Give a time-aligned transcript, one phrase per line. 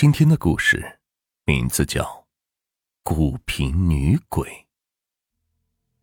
[0.00, 0.98] 今天的故事
[1.44, 2.02] 名字叫
[3.02, 4.48] 《古瓶女鬼》。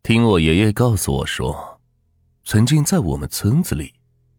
[0.04, 1.80] 听我爷爷告诉我说，
[2.44, 3.92] 曾经在我们村子里，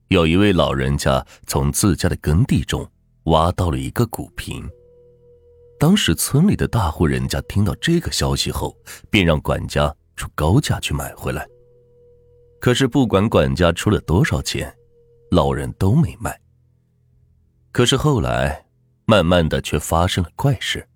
[0.08, 2.90] 有一位老人家从自家的耕地中
[3.24, 4.66] 挖到了一个古瓶。
[5.78, 8.74] 当时村里的大户人家听到这个消息后，
[9.10, 11.46] 便让管家出高价去买回来。
[12.62, 14.74] 可是不管管家出了多少钱，
[15.32, 16.40] 老人都没卖。
[17.74, 18.66] 可是后来，
[19.10, 20.88] 慢慢的却发生了怪事。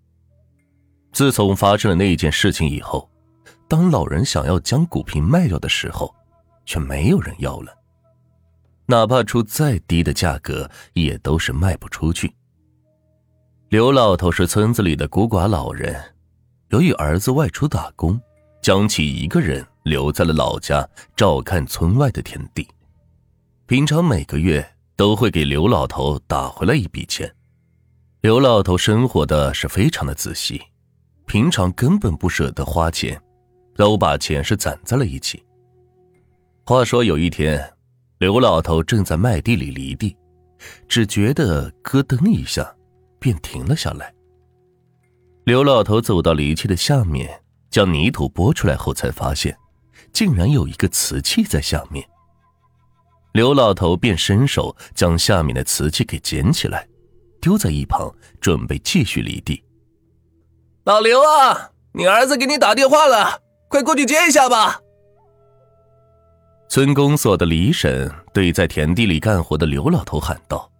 [1.11, 3.09] 自从发生了那件事情以后，
[3.67, 6.13] 当老人想要将古瓶卖掉的时候，
[6.63, 7.75] 却没有人要了。
[8.85, 12.31] 哪怕出再低的价格，也都是卖不出去。
[13.69, 15.99] 刘老头是村子里的孤寡老人，
[16.69, 18.21] 由于儿子外出打工，
[18.61, 22.67] 将其一个人留在了老家照看村外的田地。
[23.65, 24.63] 平常每个月。
[24.95, 27.27] 都会给刘老头打回来一笔钱。
[28.23, 30.61] 刘老头生活的是非常的仔细，
[31.25, 33.21] 平常根本不舍得花钱，
[33.75, 35.43] 都把钱是攒在了一起。
[36.63, 37.61] 话说有一天，
[38.19, 40.15] 刘老头正在麦地里犁地，
[40.87, 42.73] 只觉得咯噔一下，
[43.19, 44.13] 便停了下来。
[45.43, 49.53] 刘老头走到犁器的下面，将泥土拨出来后，才发现，
[50.13, 52.07] 竟然有一个瓷器在下面。
[53.33, 56.87] 刘老头便伸手将下面的瓷器给捡起来，
[57.43, 59.61] 丢在一旁，准备继续犁地。
[60.85, 64.79] 老刘啊，你儿子给你打电话了，快过去接一下吧。
[66.69, 70.71] 村公所的李婶对在田地里干活的刘老头喊道：“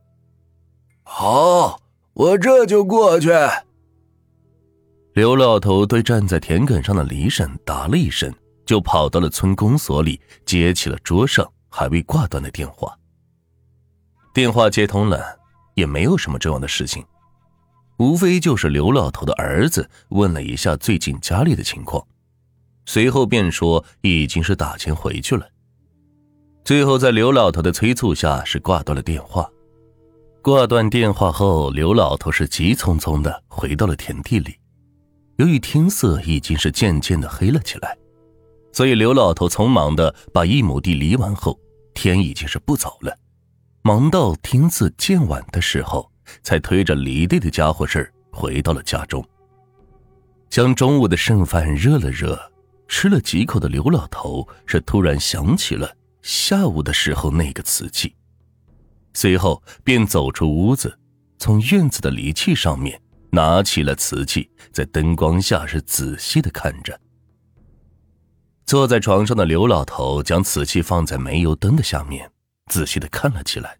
[1.03, 1.77] 好，
[2.13, 3.29] 我这就过去。”
[5.13, 8.33] 刘老头对站在田埂上的李婶答了一声，
[8.65, 11.45] 就跑到了村公所里，接起了桌上。
[11.75, 12.95] 还未挂断的电话。
[14.31, 15.39] 电话接通了，
[15.75, 17.03] 也没有什么重要的事情，
[17.97, 22.05] 无非就是刘老头的儿子问了一下最近家里的情况，
[22.85, 25.47] 随后便说已经是打钱回去了。
[26.63, 29.49] 最后在刘老头的催促下，是挂断了电话。
[30.41, 34.55] 挂断电话后，刘老头是急匆匆的回到了田地里。
[35.37, 37.97] 由于天色已经是渐渐的黑了起来，
[38.71, 41.59] 所以刘老头匆忙的把一亩地犁完后。
[41.95, 43.15] 天已经是不早了，
[43.85, 46.09] 忙到天色渐晚的时候，
[46.41, 49.21] 才推着犁地的家伙事儿回到了家中。
[50.49, 52.39] 将中午的剩饭热了热，
[52.87, 58.15] 吃了几口的刘老头是突然想起了下午的时候那个瓷器，
[59.13, 60.97] 随后便走出屋子，
[61.37, 62.97] 从院子的犁器上面
[63.31, 66.97] 拿起了瓷器，在灯光下是仔细的看着。
[68.65, 72.31] 坐在床上的刘老头将瓷器放在煤油灯的下面，
[72.67, 73.77] 仔细的看了起来。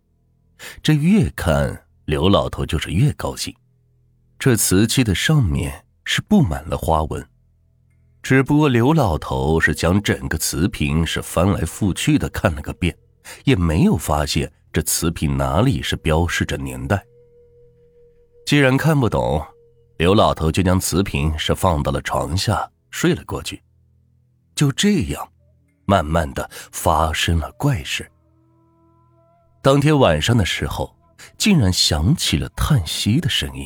[0.82, 3.54] 这越看，刘老头就是越高兴。
[4.40, 7.26] 这瓷器的上面是布满了花纹，
[8.22, 12.98] 只不过刘老头是将整个瓷瓶是翻来覆去的看了个遍，
[13.46, 17.04] 也没有发现这瓷瓶哪里是标示着年代。
[18.46, 19.42] 既然看不懂，
[19.98, 23.62] 刘老头就将瓷瓶是放到了床下睡了过去。
[24.56, 25.28] 就这样，
[25.86, 28.10] 慢慢的发生了怪事。
[29.63, 30.94] 当天晚上的时候，
[31.38, 33.66] 竟然响起了叹息的声音。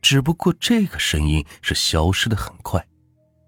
[0.00, 2.86] 只不过这个声音是消失的很快，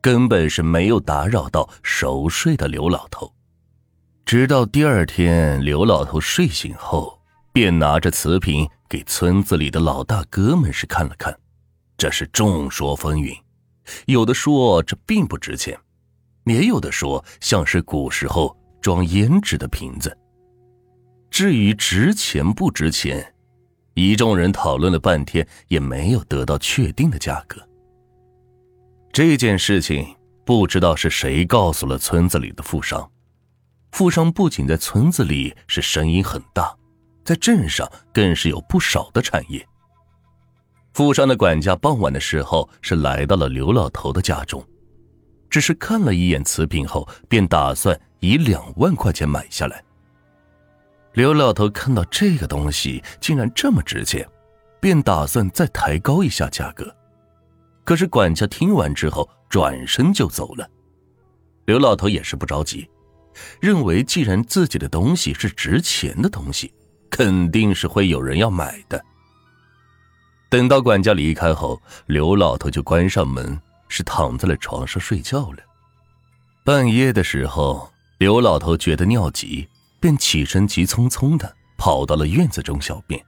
[0.00, 3.32] 根本是没有打扰到熟睡的刘老头。
[4.26, 7.22] 直到第二天，刘老头睡醒后，
[7.52, 11.38] 便拿着瓷瓶给村子里的老大哥们是看了看，
[11.96, 13.38] 这是众说纷纭，
[14.06, 15.78] 有的说这并不值钱。
[16.46, 20.18] 也有的说像是古时候装胭脂的瓶子。
[21.38, 23.32] 至于值钱不值钱，
[23.94, 27.62] 一众人讨论了半天，也没有得到确定的价格。
[29.12, 33.08] 这件事情不知道是谁告诉了村子里的富商。
[33.92, 36.76] 富商不仅在村子里是声音很大，
[37.24, 39.64] 在镇上更是有不少的产业。
[40.92, 44.60] 富商的管家傍晚的时候是来到了刘老头的家中。
[45.48, 49.84] 只是看了一眼瓷瓶后，便打算以两万块钱买下来。
[51.18, 54.24] 刘老头看到这个东西竟然这么值钱，
[54.80, 56.94] 便打算再抬高一下价格。
[57.82, 60.64] 可是管家听完之后转身就走了。
[61.64, 62.88] 刘老头也是不着急，
[63.60, 66.72] 认为既然自己的东西是值钱的东西，
[67.10, 69.04] 肯定是会有人要买的。
[70.48, 73.60] 等到管家离开后，刘老头就关上门。
[73.88, 75.58] 是躺在了床上睡觉了。
[76.62, 79.66] 半夜的时候，刘老头觉得尿急，
[80.00, 83.22] 便起身急匆匆的跑到了院子中小便。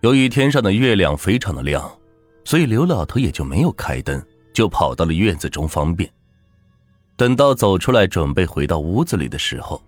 [0.00, 1.90] 由于天上的月亮非常的亮，
[2.44, 4.22] 所以刘老头也就没有开灯，
[4.52, 6.10] 就跑到了院子中方便。
[7.16, 9.82] 等到走出来准备回到屋子里的时候，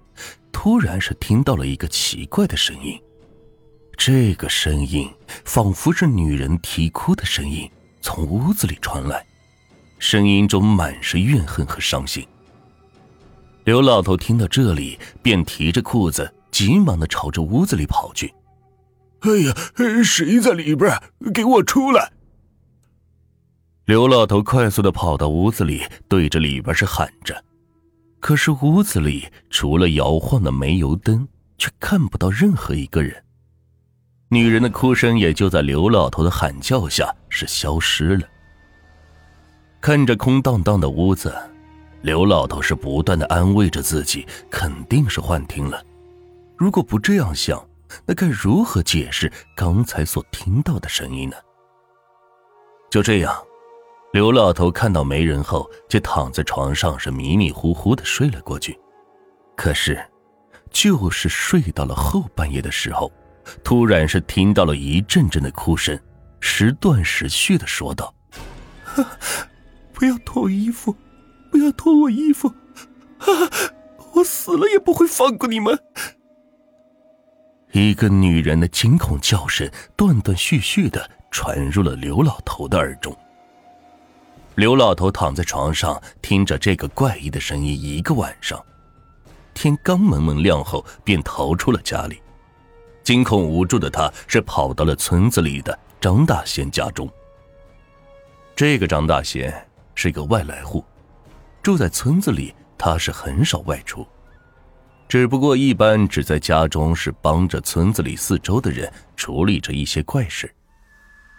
[0.52, 2.98] 突然是听到了一个奇怪的声音。
[3.96, 5.10] 这个声音
[5.44, 7.68] 仿佛是女人啼哭的声音，
[8.00, 9.26] 从屋子里传来，
[9.98, 12.26] 声音中满是怨恨和伤心。
[13.66, 18.32] 刘老头听到这里，便提着裤子，急忙的朝着屋子里跑去。
[19.22, 19.52] 哎呀，
[20.04, 20.96] 谁在里边？
[21.34, 22.12] 给我出来！
[23.86, 27.42] 刘老头快速的跑到屋子里，对着里边是喊着，
[28.20, 31.26] 可是屋子里除了摇晃的煤油灯，
[31.58, 33.20] 却看不到任何一个人。
[34.28, 38.28] 女人的哭声也就在刘老头的喊叫下是消失了。
[39.80, 41.34] 看着空荡荡的屋子，
[42.02, 45.82] 刘老头是不断的安慰着自己，肯定是幻听了。
[46.56, 47.66] 如果不这样想，
[48.04, 51.36] 那该如何解释刚才所听到的声音呢？
[52.90, 53.36] 就这样。
[54.12, 58.78] 刘老头看到没人后，就躺在床上，是迷迷糊糊的睡了过去。
[59.56, 60.02] 可是，
[60.70, 63.12] 就是睡到了后半夜的时候，
[63.62, 65.98] 突然是听到了一阵阵的哭声，
[66.40, 68.14] 时断时续的说道
[69.92, 70.94] ：“不要脱衣服，
[71.50, 72.48] 不要脱我衣服，
[73.18, 73.26] 啊！
[74.14, 75.78] 我死了也不会放过你们。”
[77.72, 83.14] 一个女人的惊恐叫声断断续续的传入了刘老头的耳中。
[84.54, 88.58] 刘老头躺在床上，听着这个怪异的声音一个晚上。
[89.52, 92.22] 天刚蒙蒙亮后，便逃出了家里。
[93.02, 97.06] 惊恐无助的他，是跑到了村子里的张大仙家中。
[98.54, 99.52] 这个张大仙
[99.94, 100.82] 是一个外来户，
[101.66, 104.06] 住在村子里，他是很少外出，
[105.08, 110.48] 只不过一般只在家中是帮着村子里四周的人处理着一些怪事。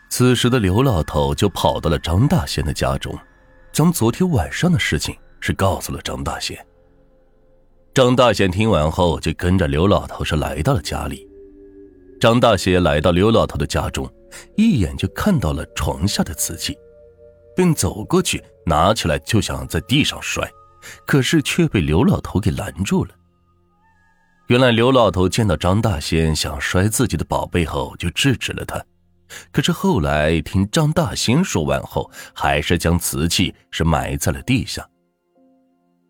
[0.09, 3.17] 此时的刘老头就跑到了张大仙的家中，
[3.71, 6.59] 将昨天晚上的事情是告诉了张大仙。
[7.93, 11.25] 张大仙听完后，就跟着刘老头是来到了家里。
[12.19, 14.05] 张大仙来到刘老头的家中，
[14.57, 16.77] 一眼就看到了床下的瓷器，
[17.57, 20.47] 便走过去拿起来就想在地上摔，
[21.07, 23.15] 可是却被刘老头给拦住了。
[24.45, 28.79] 原来刘老头见到张大仙想摔自己的宝贝后，就制止了他。
[29.51, 34.87] 可是后来听张大仙说完后，还是将瓷器是埋在了地下。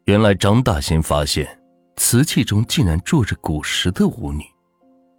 [0.04, 1.48] 原来张大仙发现
[1.96, 4.44] 瓷器中竟然住着古时的巫女，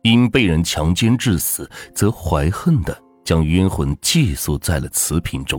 [0.02, 5.58] 因被人强奸致死，则怀恨的将冤魂寄宿在了瓷瓶中。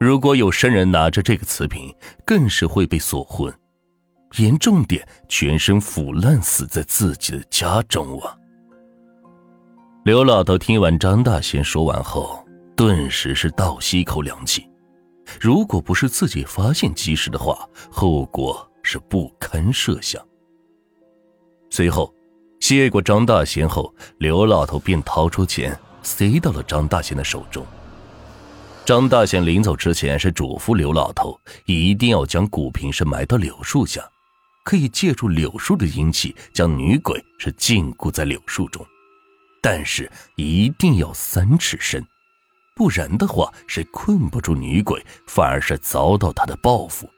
[0.00, 1.94] 如果有生人拿着这个瓷瓶，
[2.24, 3.52] 更是会被锁魂，
[4.36, 8.36] 严重点全身腐烂死在自己的家中啊！
[10.04, 12.44] 刘老头听完张大仙说完后，
[12.76, 14.68] 顿时是倒吸一口凉气。
[15.40, 20.22] 如果不是自己发现及时的话，后果是不堪设想。
[21.70, 22.14] 随后，
[22.60, 27.64] 谢过张大仙后，刘老头便掏出钱塞到了张大仙的手中。
[28.84, 34.06] 张大仙临走之前是嘱咐刘老头，一定要将古瓶是埋到柳树下，
[34.62, 38.84] 可以借助柳树的阴气，将女鬼是禁锢在柳树中。
[39.62, 42.06] 但是一定要三尺深，
[42.76, 47.08] 不然的话是困不住女鬼，反而是遭到她的报复。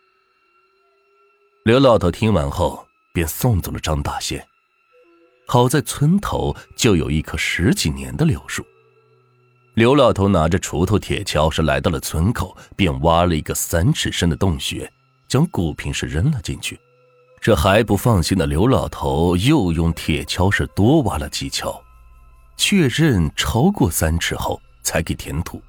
[1.64, 4.46] 刘老头听完后，便送走了张大仙。
[5.48, 8.64] 好在村头就有一棵十几年的柳树。
[9.76, 14.90] 刘老头拿着锄头、铁锹，是来到了村口，便挖了一个三尺深的洞穴，
[15.28, 16.80] 将古瓶是扔了进去。
[17.42, 21.78] 这还不放心的刘老头，又用铁锹是多挖了几锹。
[22.56, 25.60] 确认超过三尺后，才给填土。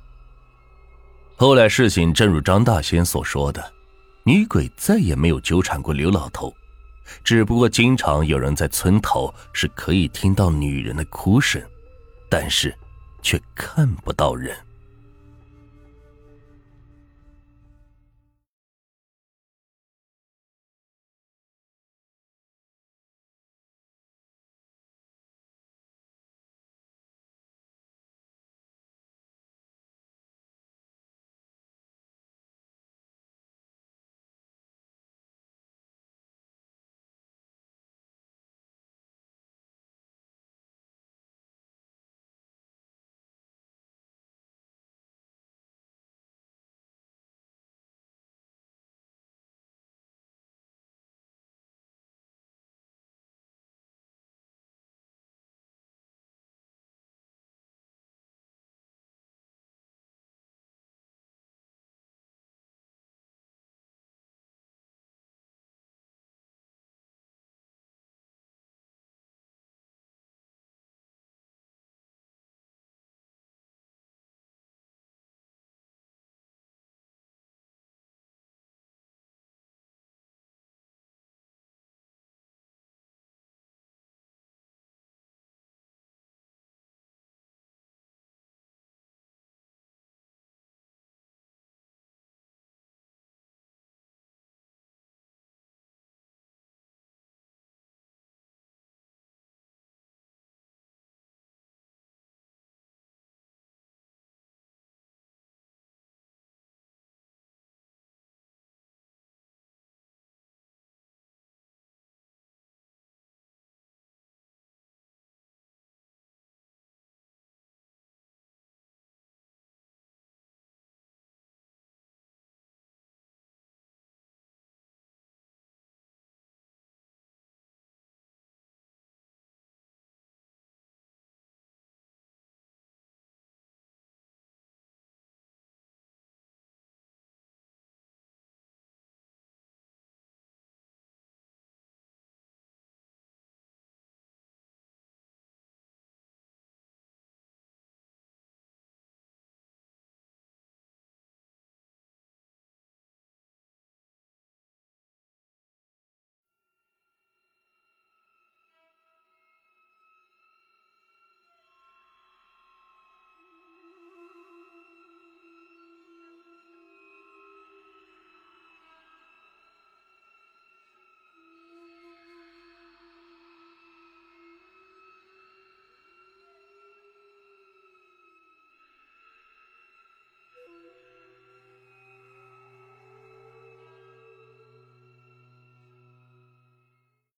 [1.36, 3.74] 后来事情正如张大仙所说的，
[4.24, 6.56] 女鬼再也没有纠缠过刘老头，
[7.26, 11.62] 只不过经常有人在村头是可以听到女人的哭声，
[12.30, 12.74] 但是
[13.28, 14.67] 却看不到人。